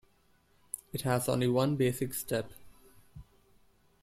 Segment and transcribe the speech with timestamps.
[0.93, 2.53] It has only one basic step.